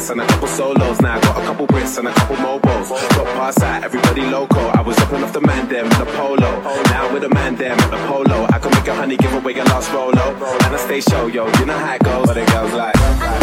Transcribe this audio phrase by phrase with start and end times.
[0.00, 1.00] hits and a couple solos.
[1.00, 2.88] Now I got a couple Brits and a couple MOBOs.
[2.88, 4.66] Got past that, everybody local.
[4.70, 6.50] I was up off the man them in the polo.
[6.84, 8.46] Now with the man them in the polo.
[8.50, 10.34] I can make a honey, give away a lost Rollo,
[10.64, 12.26] And I stay show, yo, you know how it goes.
[12.26, 13.39] But it goes like.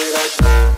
[0.00, 0.69] did I do?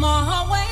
[0.00, 0.06] The
[0.48, 0.63] one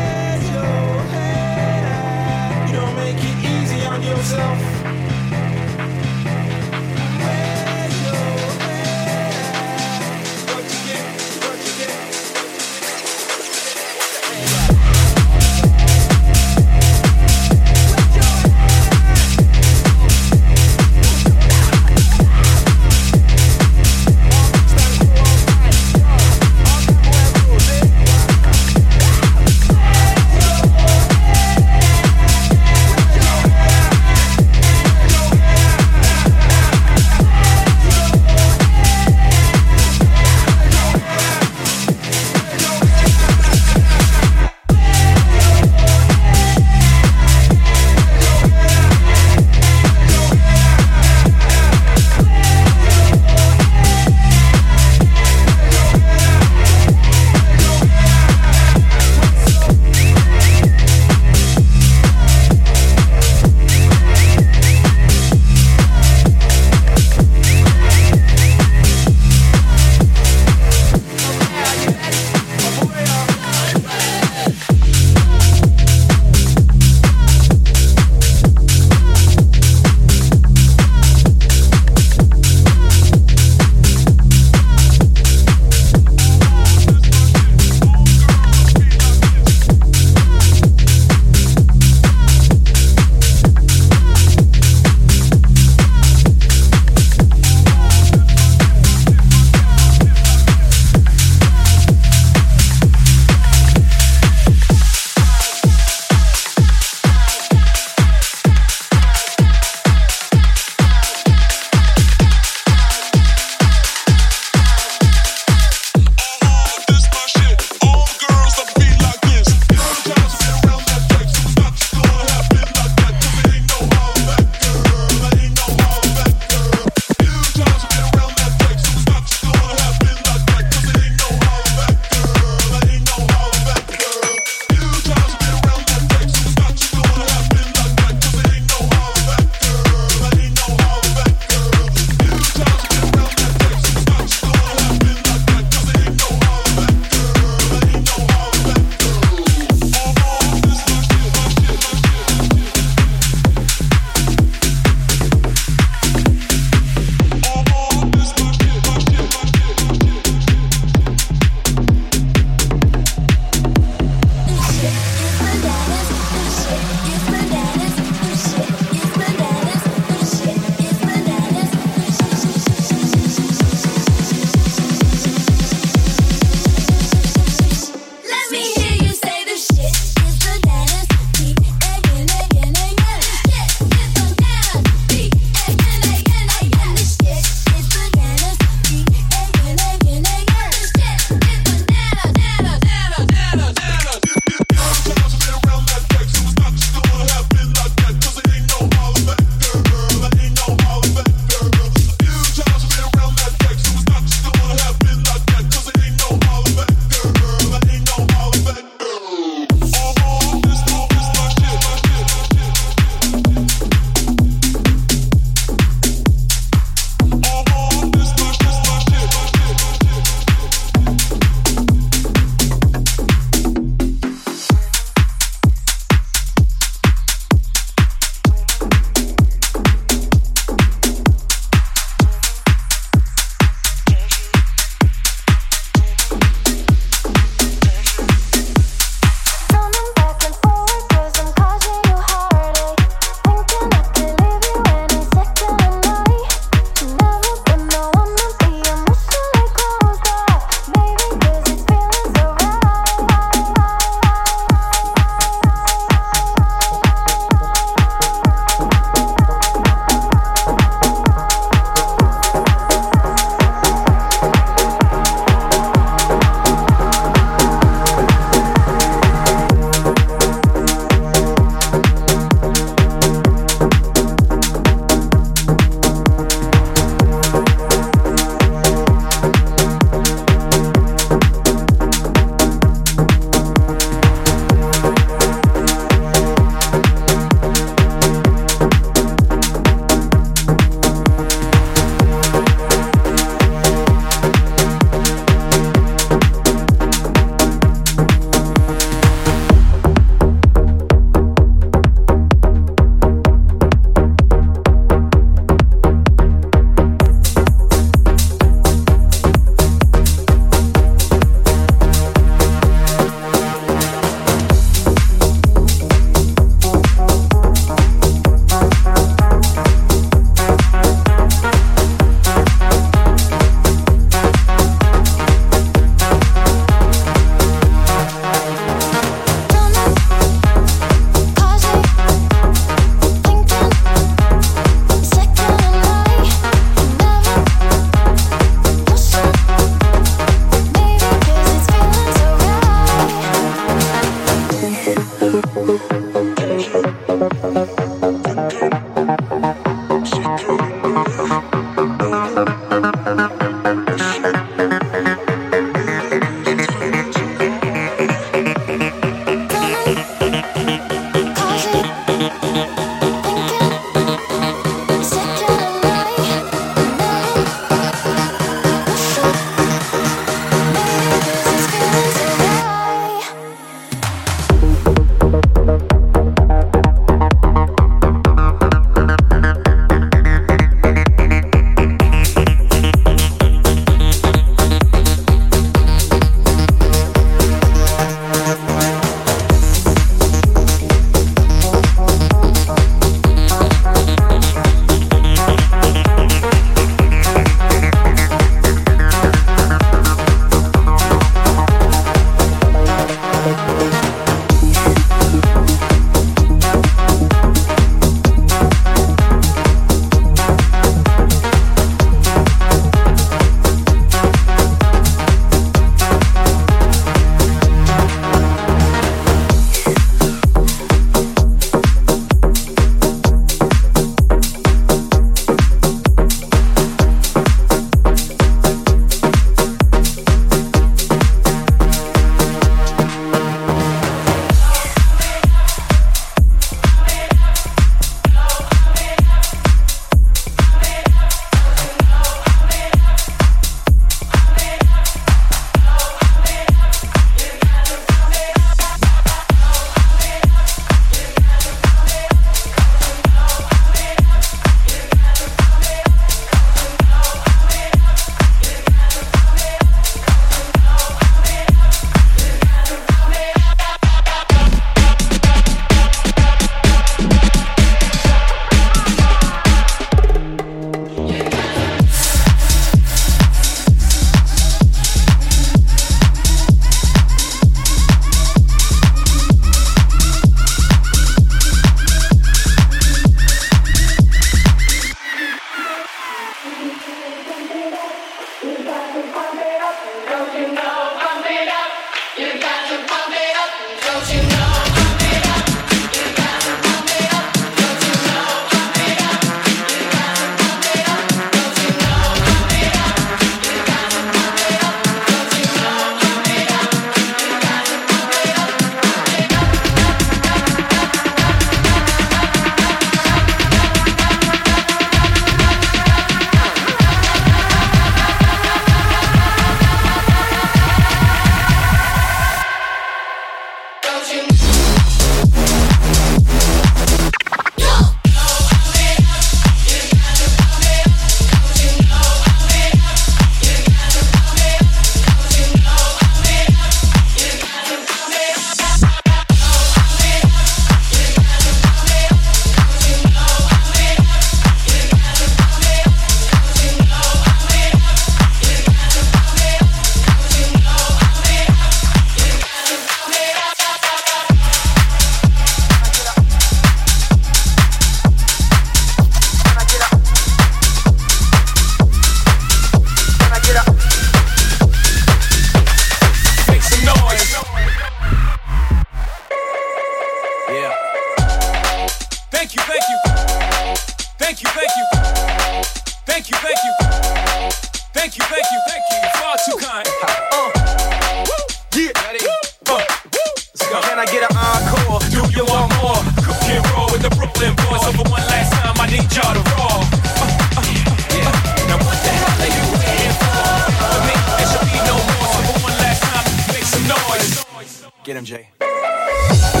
[599.69, 600.00] Yeah.